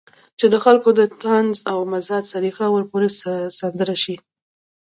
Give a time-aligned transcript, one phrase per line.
[0.39, 3.09] چې د خلکو د طنز او مزاح سليقه به ورپورې
[3.59, 4.15] سندره شي.